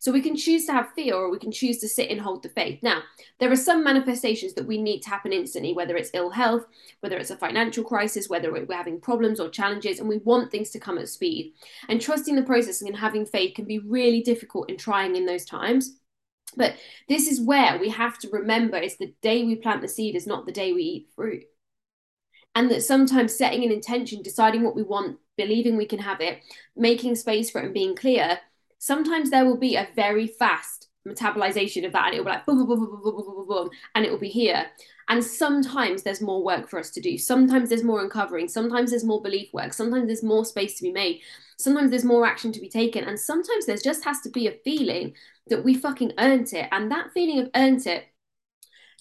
So 0.00 0.12
we 0.12 0.22
can 0.22 0.36
choose 0.36 0.64
to 0.66 0.72
have 0.72 0.92
fear 0.94 1.14
or 1.14 1.30
we 1.30 1.40
can 1.40 1.50
choose 1.50 1.78
to 1.78 1.88
sit 1.88 2.08
and 2.10 2.20
hold 2.20 2.42
the 2.42 2.48
faith. 2.48 2.80
Now, 2.82 3.02
there 3.40 3.50
are 3.50 3.56
some 3.56 3.82
manifestations 3.82 4.54
that 4.54 4.66
we 4.66 4.80
need 4.80 5.00
to 5.00 5.10
happen 5.10 5.32
instantly, 5.32 5.72
whether 5.72 5.96
it's 5.96 6.12
ill 6.14 6.30
health, 6.30 6.66
whether 7.00 7.16
it's 7.16 7.32
a 7.32 7.36
financial 7.36 7.82
crisis, 7.82 8.28
whether 8.28 8.52
we're 8.52 8.76
having 8.76 9.00
problems 9.00 9.40
or 9.40 9.48
challenges, 9.48 9.98
and 9.98 10.08
we 10.08 10.18
want 10.18 10.52
things 10.52 10.70
to 10.70 10.78
come 10.78 10.98
at 10.98 11.08
speed. 11.08 11.54
And 11.88 12.00
trusting 12.00 12.36
the 12.36 12.42
process 12.42 12.80
and 12.80 12.96
having 12.96 13.26
faith 13.26 13.56
can 13.56 13.64
be 13.64 13.80
really 13.80 14.22
difficult 14.22 14.70
and 14.70 14.78
trying 14.78 15.16
in 15.16 15.26
those 15.26 15.44
times. 15.44 15.98
But 16.58 16.74
this 17.08 17.28
is 17.28 17.40
where 17.40 17.78
we 17.78 17.88
have 17.88 18.18
to 18.18 18.28
remember 18.30 18.76
it's 18.76 18.96
the 18.96 19.14
day 19.22 19.44
we 19.44 19.56
plant 19.56 19.80
the 19.80 19.88
seed 19.88 20.14
is 20.14 20.26
not 20.26 20.44
the 20.44 20.52
day 20.52 20.72
we 20.72 20.82
eat 20.82 21.08
fruit. 21.14 21.44
And 22.54 22.70
that 22.70 22.82
sometimes 22.82 23.36
setting 23.36 23.64
an 23.64 23.70
intention, 23.70 24.20
deciding 24.20 24.64
what 24.64 24.74
we 24.74 24.82
want, 24.82 25.18
believing 25.36 25.76
we 25.76 25.86
can 25.86 26.00
have 26.00 26.20
it, 26.20 26.40
making 26.76 27.14
space 27.14 27.50
for 27.50 27.60
it 27.60 27.66
and 27.66 27.74
being 27.74 27.94
clear, 27.94 28.40
sometimes 28.78 29.30
there 29.30 29.44
will 29.44 29.56
be 29.56 29.76
a 29.76 29.88
very 29.94 30.26
fast 30.26 30.88
metabolization 31.06 31.86
of 31.86 31.92
that 31.92 32.06
and 32.06 32.14
it 32.14 32.18
will 32.18 32.26
be 32.26 32.32
like 32.32 32.46
boom, 32.46 32.58
boom, 32.58 32.66
boom, 32.66 32.80
boom, 32.80 33.02
boom, 33.02 33.14
boom, 33.16 33.24
boom, 33.24 33.48
boom, 33.48 33.70
and 33.94 34.04
it 34.04 34.10
will 34.10 34.18
be 34.18 34.28
here. 34.28 34.66
And 35.08 35.24
sometimes 35.24 36.02
there's 36.02 36.20
more 36.20 36.44
work 36.44 36.68
for 36.68 36.78
us 36.78 36.90
to 36.90 37.00
do. 37.00 37.16
Sometimes 37.16 37.70
there's 37.70 37.82
more 37.82 38.02
uncovering. 38.02 38.46
Sometimes 38.46 38.90
there's 38.90 39.04
more 39.04 39.22
belief 39.22 39.48
work. 39.54 39.72
Sometimes 39.72 40.06
there's 40.06 40.22
more 40.22 40.44
space 40.44 40.76
to 40.76 40.82
be 40.82 40.92
made. 40.92 41.22
Sometimes 41.56 41.90
there's 41.90 42.04
more 42.04 42.26
action 42.26 42.52
to 42.52 42.60
be 42.60 42.68
taken. 42.68 43.04
And 43.04 43.18
sometimes 43.18 43.64
there 43.64 43.78
just 43.78 44.04
has 44.04 44.20
to 44.20 44.28
be 44.28 44.48
a 44.48 44.58
feeling 44.64 45.14
that 45.48 45.64
we 45.64 45.74
fucking 45.74 46.12
earned 46.18 46.52
it. 46.52 46.68
And 46.72 46.90
that 46.90 47.12
feeling 47.12 47.40
of 47.40 47.50
earned 47.54 47.86
it 47.86 48.06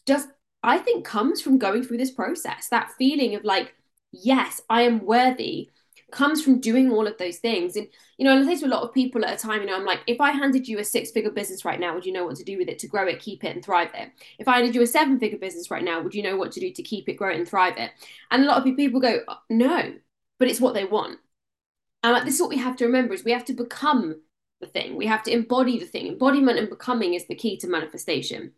just, 0.06 0.30
I 0.64 0.78
think, 0.78 1.06
comes 1.06 1.42
from 1.42 1.58
going 1.58 1.84
through 1.84 1.98
this 1.98 2.12
process. 2.12 2.70
That 2.70 2.92
feeling 2.98 3.36
of 3.36 3.44
like, 3.44 3.74
yes, 4.12 4.62
I 4.70 4.84
am 4.84 5.06
worthy 5.06 5.70
comes 6.12 6.42
from 6.42 6.60
doing 6.60 6.92
all 6.92 7.06
of 7.06 7.18
those 7.18 7.38
things. 7.38 7.76
And, 7.76 7.88
you 8.18 8.26
know, 8.26 8.38
I 8.38 8.46
say 8.46 8.56
to 8.62 8.66
a 8.66 8.70
lot 8.70 8.84
of 8.84 8.94
people 8.94 9.26
at 9.26 9.34
a 9.34 9.38
time, 9.38 9.62
you 9.62 9.68
know, 9.68 9.76
I'm 9.76 9.86
like, 9.86 10.00
if 10.08 10.22
I 10.22 10.32
handed 10.32 10.68
you 10.68 10.80
a 10.80 10.84
six 10.84 11.12
figure 11.12 11.32
business 11.32 11.66
right 11.66 11.80
now, 11.80 11.94
would 11.94 12.06
you 12.06 12.14
know 12.14 12.26
what 12.26 12.38
to 12.38 12.44
do 12.44 12.58
with 12.58 12.70
it 12.70 12.80
to 12.80 12.88
grow 12.88 13.08
it, 13.08 13.20
keep 13.20 13.44
it, 13.44 13.56
and 13.56 13.64
thrive 13.64 13.92
it? 13.94 14.10
If 14.40 14.48
I 14.48 14.56
handed 14.56 14.76
you 14.76 14.82
a 14.82 14.88
seven 14.88 15.20
figure 15.20 15.38
business 15.38 15.70
right 15.70 15.84
now, 15.84 16.02
would 16.02 16.16
you 16.16 16.24
know 16.24 16.38
what 16.38 16.54
to 16.54 16.60
do 16.60 16.72
to 16.72 16.84
keep 16.84 17.10
it, 17.10 17.14
grow 17.16 17.32
it, 17.32 17.38
and 17.38 17.48
thrive 17.48 17.78
it? 17.78 17.92
And 18.32 18.44
a 18.44 18.48
lot 18.48 18.66
of 18.66 18.76
people 18.76 19.02
go, 19.02 19.20
uh, 19.28 19.36
no, 19.50 19.96
but 20.40 20.48
it's 20.48 20.62
what 20.62 20.74
they 20.74 20.86
want. 20.86 21.20
And 22.04 22.14
like, 22.14 22.24
this 22.24 22.36
is 22.36 22.42
what 22.42 22.50
we 22.50 22.58
have 22.58 22.78
to 22.78 22.86
remember 22.86 23.14
is 23.14 23.26
we 23.26 23.32
have 23.32 23.46
to 23.46 23.54
become 23.54 24.22
the 24.60 24.68
thing. 24.68 24.96
We 24.96 25.06
have 25.08 25.24
to 25.24 25.32
embody 25.32 25.80
the 25.80 25.86
thing. 25.86 26.08
Embodiment 26.08 26.60
and 26.60 26.70
becoming 26.70 27.14
is 27.14 27.28
the 27.28 27.36
key 27.36 27.58
to 27.58 27.68
manifestation. 27.68 28.54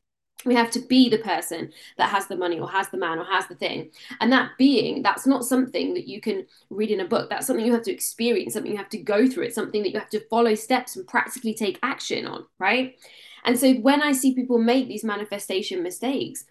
We 0.45 0.55
have 0.55 0.71
to 0.71 0.79
be 0.79 1.09
the 1.09 1.17
person 1.17 1.73
that 1.97 2.09
has 2.09 2.27
the 2.27 2.37
money 2.37 2.59
or 2.59 2.69
has 2.69 2.87
the 2.89 2.97
man 2.97 3.19
or 3.19 3.25
has 3.25 3.47
the 3.47 3.55
thing. 3.55 3.91
And 4.21 4.31
that 4.31 4.51
being, 4.57 5.01
that's 5.01 5.27
not 5.27 5.43
something 5.43 5.93
that 5.95 6.07
you 6.07 6.21
can 6.21 6.47
read 6.69 6.91
in 6.91 7.01
a 7.01 7.07
book. 7.07 7.29
That's 7.29 7.45
something 7.45 7.65
you 7.65 7.73
have 7.73 7.83
to 7.83 7.91
experience, 7.91 8.53
something 8.53 8.71
you 8.71 8.77
have 8.77 8.89
to 8.89 8.97
go 8.97 9.27
through. 9.27 9.43
It's 9.43 9.55
something 9.55 9.83
that 9.83 9.91
you 9.91 9.99
have 9.99 10.09
to 10.11 10.25
follow 10.29 10.55
steps 10.55 10.95
and 10.95 11.05
practically 11.05 11.53
take 11.53 11.77
action 11.83 12.25
on, 12.25 12.45
right? 12.57 12.95
And 13.43 13.59
so 13.59 13.73
when 13.73 14.01
I 14.01 14.13
see 14.13 14.33
people 14.33 14.59
make 14.59 14.87
these 14.87 15.03
manifestation 15.03 15.83
mistakes, 15.83 16.45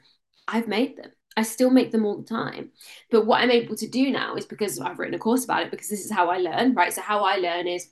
I've 0.46 0.68
made 0.68 0.98
them. 0.98 1.10
I 1.38 1.42
still 1.42 1.70
make 1.70 1.92
them 1.92 2.04
all 2.04 2.18
the 2.18 2.24
time. 2.24 2.72
But 3.10 3.24
what 3.24 3.40
I'm 3.40 3.50
able 3.50 3.76
to 3.76 3.88
do 3.88 4.10
now 4.10 4.34
is 4.34 4.44
because 4.44 4.80
I've 4.80 4.98
written 4.98 5.14
a 5.14 5.18
course 5.18 5.44
about 5.44 5.62
it, 5.62 5.70
because 5.70 5.88
this 5.88 6.04
is 6.04 6.10
how 6.10 6.28
I 6.30 6.38
learn, 6.38 6.74
right? 6.74 6.92
So, 6.92 7.00
how 7.00 7.20
I 7.20 7.36
learn 7.36 7.68
is 7.68 7.88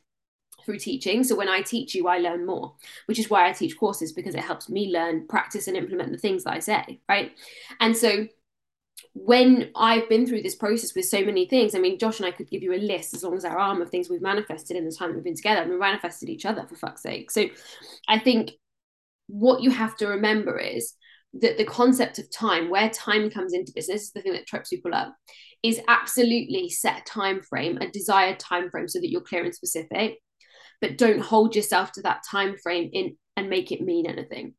through 0.66 0.80
teaching. 0.80 1.24
So 1.24 1.36
when 1.36 1.48
I 1.48 1.62
teach 1.62 1.94
you, 1.94 2.08
I 2.08 2.18
learn 2.18 2.44
more, 2.44 2.74
which 3.06 3.18
is 3.18 3.30
why 3.30 3.48
I 3.48 3.52
teach 3.52 3.78
courses 3.78 4.12
because 4.12 4.34
it 4.34 4.44
helps 4.44 4.68
me 4.68 4.92
learn, 4.92 5.26
practice, 5.26 5.68
and 5.68 5.76
implement 5.76 6.12
the 6.12 6.18
things 6.18 6.44
that 6.44 6.52
I 6.52 6.58
say, 6.58 7.00
right? 7.08 7.32
And 7.80 7.96
so 7.96 8.26
when 9.14 9.70
I've 9.76 10.08
been 10.08 10.26
through 10.26 10.42
this 10.42 10.56
process 10.56 10.94
with 10.94 11.06
so 11.06 11.24
many 11.24 11.46
things, 11.46 11.74
I 11.74 11.78
mean, 11.78 11.98
Josh 11.98 12.18
and 12.18 12.26
I 12.26 12.32
could 12.32 12.50
give 12.50 12.62
you 12.62 12.74
a 12.74 12.76
list 12.76 13.14
as 13.14 13.22
long 13.22 13.36
as 13.36 13.44
our 13.44 13.58
arm 13.58 13.80
of 13.80 13.88
things 13.88 14.10
we've 14.10 14.20
manifested 14.20 14.76
in 14.76 14.84
the 14.84 14.94
time 14.94 15.10
that 15.10 15.14
we've 15.14 15.24
been 15.24 15.36
together. 15.36 15.62
And 15.62 15.70
we 15.70 15.78
manifested 15.78 16.28
each 16.28 16.44
other 16.44 16.66
for 16.66 16.74
fuck's 16.74 17.02
sake. 17.02 17.30
So 17.30 17.46
I 18.08 18.18
think 18.18 18.50
what 19.28 19.62
you 19.62 19.70
have 19.70 19.96
to 19.98 20.08
remember 20.08 20.58
is 20.58 20.94
that 21.34 21.58
the 21.58 21.64
concept 21.64 22.18
of 22.18 22.30
time, 22.30 22.70
where 22.70 22.90
time 22.90 23.30
comes 23.30 23.52
into 23.52 23.72
business, 23.72 24.02
is 24.02 24.12
the 24.12 24.22
thing 24.22 24.32
that 24.32 24.46
trips 24.46 24.70
people 24.70 24.94
up, 24.94 25.14
is 25.62 25.80
absolutely 25.88 26.68
set 26.68 27.00
a 27.00 27.04
time 27.04 27.42
frame, 27.42 27.78
a 27.78 27.90
desired 27.90 28.38
time 28.38 28.70
frame, 28.70 28.88
so 28.88 29.00
that 29.00 29.10
you're 29.10 29.20
clear 29.20 29.44
and 29.44 29.54
specific 29.54 30.18
but 30.80 30.98
don't 30.98 31.20
hold 31.20 31.54
yourself 31.54 31.92
to 31.92 32.02
that 32.02 32.22
time 32.30 32.56
frame 32.62 32.90
in 32.92 33.16
and 33.36 33.50
make 33.50 33.72
it 33.72 33.80
mean 33.80 34.06
anything. 34.06 34.54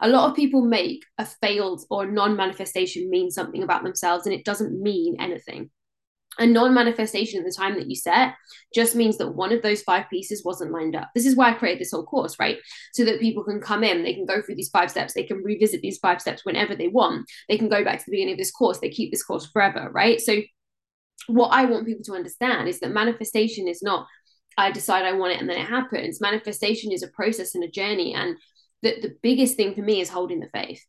A 0.00 0.08
lot 0.08 0.28
of 0.28 0.36
people 0.36 0.62
make 0.62 1.04
a 1.18 1.24
failed 1.24 1.82
or 1.90 2.06
non-manifestation 2.06 3.10
mean 3.10 3.30
something 3.30 3.62
about 3.62 3.84
themselves 3.84 4.26
and 4.26 4.34
it 4.34 4.44
doesn't 4.44 4.80
mean 4.80 5.16
anything. 5.20 5.70
A 6.38 6.46
non-manifestation 6.46 7.38
at 7.38 7.46
the 7.46 7.54
time 7.56 7.76
that 7.76 7.88
you 7.88 7.94
set 7.94 8.34
just 8.74 8.96
means 8.96 9.18
that 9.18 9.36
one 9.36 9.52
of 9.52 9.62
those 9.62 9.82
five 9.82 10.10
pieces 10.10 10.44
wasn't 10.44 10.72
lined 10.72 10.96
up. 10.96 11.10
This 11.14 11.26
is 11.26 11.36
why 11.36 11.50
i 11.50 11.54
created 11.54 11.80
this 11.80 11.92
whole 11.92 12.04
course 12.04 12.36
right? 12.40 12.58
So 12.92 13.04
that 13.04 13.20
people 13.20 13.44
can 13.44 13.60
come 13.60 13.84
in 13.84 14.02
they 14.02 14.14
can 14.14 14.26
go 14.26 14.42
through 14.42 14.56
these 14.56 14.70
five 14.70 14.90
steps 14.90 15.14
they 15.14 15.22
can 15.22 15.42
revisit 15.44 15.80
these 15.80 15.98
five 15.98 16.20
steps 16.20 16.44
whenever 16.44 16.74
they 16.74 16.88
want. 16.88 17.26
They 17.48 17.56
can 17.56 17.68
go 17.68 17.84
back 17.84 17.98
to 17.98 18.04
the 18.04 18.10
beginning 18.10 18.34
of 18.34 18.38
this 18.38 18.50
course 18.50 18.80
they 18.80 18.90
keep 18.90 19.12
this 19.12 19.22
course 19.22 19.46
forever 19.46 19.90
right? 19.92 20.20
So 20.20 20.42
what 21.26 21.48
i 21.48 21.64
want 21.64 21.86
people 21.86 22.04
to 22.04 22.12
understand 22.12 22.68
is 22.68 22.80
that 22.80 22.90
manifestation 22.90 23.68
is 23.68 23.82
not 23.82 24.06
i 24.58 24.70
decide 24.70 25.04
i 25.04 25.12
want 25.12 25.32
it 25.32 25.40
and 25.40 25.48
then 25.48 25.58
it 25.58 25.68
happens 25.68 26.20
manifestation 26.20 26.92
is 26.92 27.02
a 27.02 27.08
process 27.08 27.54
and 27.54 27.64
a 27.64 27.70
journey 27.70 28.14
and 28.14 28.36
the, 28.82 29.00
the 29.00 29.14
biggest 29.22 29.56
thing 29.56 29.74
for 29.74 29.82
me 29.82 30.00
is 30.00 30.08
holding 30.08 30.40
the 30.40 30.48
faith 30.52 30.84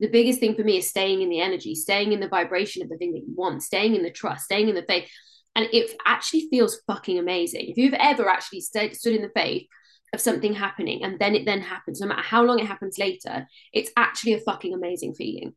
the 0.00 0.08
biggest 0.08 0.40
thing 0.40 0.54
for 0.54 0.64
me 0.64 0.78
is 0.78 0.88
staying 0.88 1.22
in 1.22 1.28
the 1.28 1.40
energy, 1.40 1.74
staying 1.74 2.12
in 2.12 2.20
the 2.20 2.28
vibration 2.28 2.82
of 2.82 2.88
the 2.88 2.96
thing 2.96 3.12
that 3.12 3.24
you 3.26 3.34
want, 3.34 3.62
staying 3.62 3.94
in 3.94 4.02
the 4.02 4.10
trust, 4.10 4.44
staying 4.44 4.68
in 4.68 4.74
the 4.74 4.82
faith. 4.82 5.08
And 5.54 5.68
it 5.72 5.92
actually 6.04 6.48
feels 6.50 6.80
fucking 6.86 7.18
amazing. 7.18 7.66
If 7.68 7.76
you've 7.76 7.94
ever 7.94 8.28
actually 8.28 8.60
stood, 8.60 8.94
stood 8.96 9.14
in 9.14 9.22
the 9.22 9.30
faith 9.34 9.68
of 10.12 10.20
something 10.20 10.52
happening 10.52 11.04
and 11.04 11.18
then 11.20 11.36
it 11.36 11.46
then 11.46 11.60
happens, 11.60 12.00
no 12.00 12.08
matter 12.08 12.22
how 12.22 12.42
long 12.42 12.58
it 12.58 12.66
happens 12.66 12.98
later, 12.98 13.46
it's 13.72 13.90
actually 13.96 14.34
a 14.34 14.40
fucking 14.40 14.74
amazing 14.74 15.14
feeling. 15.14 15.54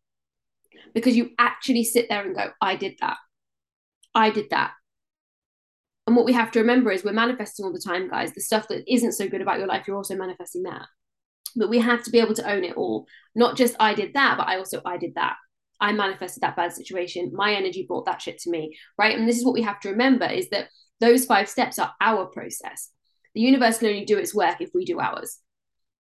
Because 0.93 1.17
you 1.17 1.31
actually 1.39 1.83
sit 1.83 2.07
there 2.07 2.23
and 2.23 2.35
go, 2.35 2.51
I 2.61 2.75
did 2.75 2.95
that. 3.01 3.17
I 4.13 4.29
did 4.29 4.51
that. 4.51 4.71
And 6.07 6.15
what 6.15 6.25
we 6.25 6.33
have 6.33 6.51
to 6.51 6.59
remember 6.59 6.89
is 6.91 7.03
we're 7.03 7.11
manifesting 7.11 7.65
all 7.65 7.73
the 7.73 7.83
time, 7.85 8.09
guys. 8.09 8.33
The 8.33 8.41
stuff 8.41 8.69
that 8.69 8.91
isn't 8.91 9.11
so 9.11 9.27
good 9.27 9.41
about 9.41 9.59
your 9.59 9.67
life, 9.67 9.85
you're 9.85 9.97
also 9.97 10.15
manifesting 10.15 10.63
that. 10.63 10.83
But 11.55 11.69
we 11.69 11.79
have 11.79 12.01
to 12.03 12.11
be 12.11 12.19
able 12.19 12.33
to 12.35 12.49
own 12.49 12.63
it 12.63 12.77
all. 12.77 13.05
Not 13.35 13.57
just 13.57 13.75
i 13.79 13.93
did 13.93 14.13
that 14.13 14.37
but 14.37 14.47
i 14.47 14.57
also 14.57 14.81
i 14.85 14.97
did 14.97 15.15
that. 15.15 15.35
I 15.79 15.91
manifested 15.91 16.41
that 16.41 16.55
bad 16.55 16.73
situation. 16.73 17.31
My 17.33 17.53
energy 17.53 17.85
brought 17.87 18.05
that 18.05 18.21
shit 18.21 18.39
to 18.39 18.49
me 18.49 18.77
right? 18.97 19.17
And 19.17 19.27
this 19.27 19.37
is 19.37 19.45
what 19.45 19.53
we 19.53 19.61
have 19.63 19.79
to 19.81 19.89
remember 19.89 20.25
is 20.25 20.49
that 20.49 20.69
those 20.99 21.25
five 21.25 21.49
steps 21.49 21.77
are 21.77 21.93
our 22.01 22.25
process. 22.25 22.89
The 23.35 23.41
universe 23.41 23.77
can 23.77 23.89
only 23.89 24.05
do 24.05 24.17
its 24.17 24.33
work 24.33 24.61
if 24.61 24.71
we 24.73 24.85
do 24.85 24.99
ours. 24.99 25.39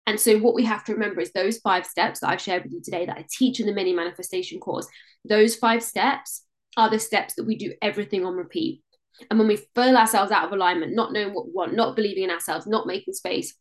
And 0.07 0.19
so 0.19 0.39
what 0.39 0.55
we 0.55 0.63
have 0.63 0.85
to 0.85 0.93
remember 0.93 1.19
is 1.19 1.31
those 1.33 1.57
five 1.57 1.85
steps 1.85 2.21
that 2.21 2.29
i've 2.29 2.41
shared 2.41 2.63
with 2.63 2.71
you 2.71 2.81
today 2.81 3.05
that 3.05 3.17
i 3.17 3.25
teach 3.29 3.59
in 3.59 3.65
the 3.65 3.73
mini 3.73 3.93
manifestation 3.93 4.57
course 4.59 4.87
those 5.25 5.57
five 5.57 5.83
steps 5.83 6.43
are 6.77 6.89
the 6.89 6.97
steps 6.97 7.33
that 7.35 7.43
we 7.43 7.57
do 7.57 7.73
everything 7.81 8.25
on 8.25 8.33
repeat 8.35 8.81
and 9.29 9.39
when 9.39 9.47
we 9.47 9.57
feel 9.75 9.97
ourselves 9.97 10.31
out 10.31 10.45
of 10.45 10.51
alignment 10.51 10.95
not 10.95 11.13
knowing 11.13 11.33
what 11.33 11.45
we 11.45 11.51
want 11.53 11.75
not 11.75 11.95
believing 11.95 12.23
in 12.23 12.29
ourselves 12.29 12.67
not 12.67 12.87
making 12.87 13.13
space 13.13 13.53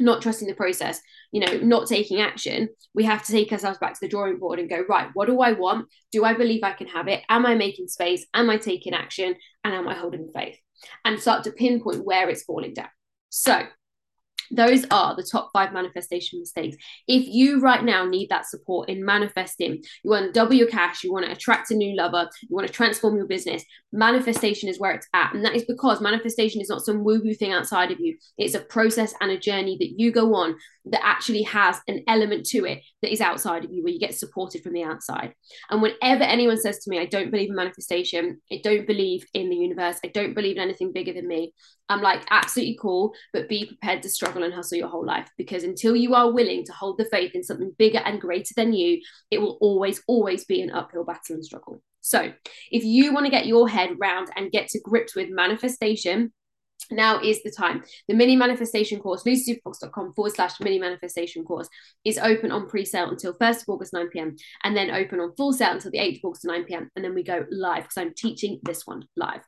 not 0.00 0.22
trusting 0.22 0.48
the 0.48 0.54
process, 0.54 1.00
you 1.32 1.40
know, 1.40 1.58
not 1.58 1.88
taking 1.88 2.20
action, 2.20 2.68
we 2.94 3.04
have 3.04 3.24
to 3.24 3.32
take 3.32 3.52
ourselves 3.52 3.78
back 3.78 3.94
to 3.94 3.98
the 4.00 4.08
drawing 4.08 4.38
board 4.38 4.58
and 4.58 4.70
go, 4.70 4.84
right, 4.88 5.10
what 5.14 5.26
do 5.26 5.40
I 5.40 5.52
want? 5.52 5.88
Do 6.12 6.24
I 6.24 6.34
believe 6.34 6.62
I 6.62 6.72
can 6.72 6.86
have 6.88 7.08
it? 7.08 7.22
Am 7.28 7.46
I 7.46 7.54
making 7.54 7.88
space? 7.88 8.26
Am 8.34 8.50
I 8.50 8.56
taking 8.56 8.94
action? 8.94 9.34
And 9.64 9.74
am 9.74 9.88
I 9.88 9.94
holding 9.94 10.30
faith? 10.34 10.56
And 11.04 11.20
start 11.20 11.44
to 11.44 11.52
pinpoint 11.52 12.04
where 12.04 12.28
it's 12.28 12.44
falling 12.44 12.74
down. 12.74 12.88
So 13.30 13.62
those 14.50 14.84
are 14.90 15.14
the 15.14 15.22
top 15.22 15.50
five 15.52 15.72
manifestation 15.72 16.40
mistakes. 16.40 16.76
If 17.06 17.26
you 17.26 17.60
right 17.60 17.84
now 17.84 18.06
need 18.06 18.28
that 18.28 18.46
support 18.46 18.88
in 18.88 19.04
manifesting, 19.04 19.82
you 20.02 20.10
want 20.10 20.26
to 20.26 20.32
double 20.32 20.54
your 20.54 20.68
cash, 20.68 21.04
you 21.04 21.12
want 21.12 21.26
to 21.26 21.32
attract 21.32 21.70
a 21.70 21.74
new 21.74 21.96
lover, 21.96 22.28
you 22.42 22.54
want 22.54 22.66
to 22.66 22.72
transform 22.72 23.16
your 23.16 23.26
business, 23.26 23.64
manifestation 23.92 24.68
is 24.68 24.78
where 24.78 24.92
it's 24.92 25.08
at. 25.14 25.34
And 25.34 25.44
that 25.44 25.54
is 25.54 25.64
because 25.64 26.00
manifestation 26.00 26.60
is 26.60 26.68
not 26.68 26.82
some 26.82 27.04
woo 27.04 27.20
woo 27.22 27.34
thing 27.34 27.52
outside 27.52 27.90
of 27.90 28.00
you. 28.00 28.16
It's 28.36 28.54
a 28.54 28.60
process 28.60 29.14
and 29.20 29.30
a 29.30 29.38
journey 29.38 29.76
that 29.78 29.98
you 29.98 30.12
go 30.12 30.34
on 30.34 30.56
that 30.90 31.04
actually 31.04 31.42
has 31.42 31.80
an 31.88 32.02
element 32.08 32.46
to 32.46 32.64
it 32.64 32.82
that 33.02 33.12
is 33.12 33.20
outside 33.20 33.64
of 33.64 33.72
you, 33.72 33.82
where 33.82 33.92
you 33.92 33.98
get 33.98 34.14
supported 34.14 34.62
from 34.62 34.72
the 34.72 34.82
outside. 34.82 35.34
And 35.70 35.82
whenever 35.82 36.24
anyone 36.24 36.60
says 36.60 36.78
to 36.80 36.90
me, 36.90 36.98
I 36.98 37.06
don't 37.06 37.30
believe 37.30 37.50
in 37.50 37.56
manifestation, 37.56 38.40
I 38.50 38.60
don't 38.62 38.86
believe 38.86 39.24
in 39.34 39.50
the 39.50 39.56
universe, 39.56 39.98
I 40.04 40.08
don't 40.08 40.34
believe 40.34 40.56
in 40.56 40.62
anything 40.62 40.92
bigger 40.92 41.12
than 41.12 41.28
me, 41.28 41.52
I'm 41.88 42.02
like, 42.02 42.24
absolutely 42.30 42.78
cool, 42.80 43.14
but 43.32 43.48
be 43.48 43.66
prepared 43.66 44.02
to 44.02 44.10
struggle 44.10 44.42
and 44.42 44.52
hustle 44.52 44.78
your 44.78 44.88
whole 44.88 45.06
life 45.06 45.28
because 45.38 45.64
until 45.64 45.96
you 45.96 46.14
are 46.14 46.30
willing 46.30 46.64
to 46.64 46.72
hold 46.72 46.98
the 46.98 47.06
faith 47.06 47.32
in 47.34 47.42
something 47.42 47.72
bigger 47.78 47.98
and 47.98 48.20
greater 48.20 48.52
than 48.56 48.72
you, 48.72 49.00
it 49.30 49.38
will 49.38 49.58
always, 49.60 50.02
always 50.06 50.44
be 50.44 50.60
an 50.60 50.70
uphill 50.70 51.04
battle 51.04 51.36
and 51.36 51.44
struggle. 51.44 51.82
So, 52.00 52.32
if 52.70 52.84
you 52.84 53.12
want 53.12 53.26
to 53.26 53.30
get 53.30 53.46
your 53.46 53.68
head 53.68 53.90
round 53.98 54.28
and 54.36 54.52
get 54.52 54.68
to 54.68 54.80
grips 54.80 55.16
with 55.16 55.28
manifestation, 55.30 56.32
now 56.90 57.20
is 57.20 57.42
the 57.42 57.50
time. 57.50 57.84
The 58.06 58.14
mini 58.14 58.36
manifestation 58.36 59.00
course, 59.00 59.24
lucysuperfox.com 59.24 60.14
forward 60.14 60.34
slash 60.34 60.60
mini 60.60 60.78
manifestation 60.78 61.44
course, 61.44 61.68
is 62.04 62.18
open 62.18 62.50
on 62.50 62.68
pre 62.68 62.84
sale 62.84 63.10
until 63.10 63.34
1st 63.34 63.62
of 63.62 63.68
August, 63.68 63.92
9 63.92 64.08
pm, 64.10 64.36
and 64.64 64.76
then 64.76 64.90
open 64.90 65.20
on 65.20 65.34
full 65.36 65.52
sale 65.52 65.72
until 65.72 65.90
the 65.90 65.98
8th 65.98 66.18
of 66.18 66.24
August, 66.24 66.44
9 66.44 66.64
pm. 66.64 66.90
And 66.96 67.04
then 67.04 67.14
we 67.14 67.22
go 67.22 67.44
live 67.50 67.84
because 67.84 67.98
I'm 67.98 68.14
teaching 68.14 68.60
this 68.62 68.86
one 68.86 69.04
live. 69.16 69.42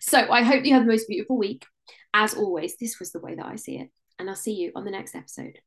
So 0.00 0.30
I 0.30 0.42
hope 0.42 0.64
you 0.64 0.74
have 0.74 0.84
the 0.84 0.92
most 0.92 1.08
beautiful 1.08 1.36
week. 1.36 1.64
As 2.14 2.34
always, 2.34 2.76
this 2.76 2.98
was 2.98 3.12
the 3.12 3.20
way 3.20 3.34
that 3.34 3.46
I 3.46 3.56
see 3.56 3.78
it. 3.78 3.90
And 4.18 4.28
I'll 4.28 4.36
see 4.36 4.54
you 4.54 4.72
on 4.74 4.84
the 4.84 4.90
next 4.90 5.14
episode. 5.14 5.58